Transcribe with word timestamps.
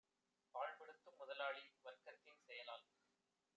பாழ்படுத்தும் 0.55 1.19
முதலாளி 1.19 1.63
வர்க்கத்தின் 1.83 2.41
செயலால் 2.47 2.85